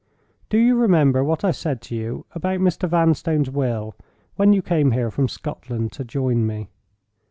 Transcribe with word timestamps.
Do 0.49 0.57
you 0.57 0.73
remember 0.77 1.23
what 1.23 1.45
I 1.45 1.51
said 1.51 1.79
to 1.83 1.95
you 1.95 2.25
about 2.31 2.59
Mr. 2.59 2.89
Vanstone's 2.89 3.51
will 3.51 3.93
when 4.35 4.51
you 4.51 4.63
came 4.63 4.93
here 4.93 5.11
from 5.11 5.27
Scotland 5.27 5.91
to 5.91 6.03
join 6.03 6.47
me?" 6.47 6.69